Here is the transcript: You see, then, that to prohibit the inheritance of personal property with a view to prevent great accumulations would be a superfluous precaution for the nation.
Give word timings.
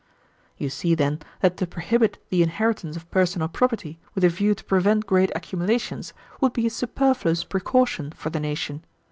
You 0.57 0.71
see, 0.71 0.95
then, 0.95 1.19
that 1.41 1.57
to 1.57 1.67
prohibit 1.67 2.17
the 2.29 2.41
inheritance 2.41 2.95
of 2.97 3.07
personal 3.11 3.47
property 3.47 3.99
with 4.15 4.23
a 4.23 4.29
view 4.29 4.55
to 4.55 4.63
prevent 4.63 5.05
great 5.05 5.29
accumulations 5.35 6.11
would 6.39 6.53
be 6.53 6.65
a 6.65 6.71
superfluous 6.71 7.43
precaution 7.43 8.11
for 8.11 8.31
the 8.31 8.39
nation. 8.39 8.83